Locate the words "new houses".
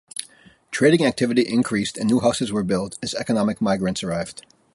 2.09-2.51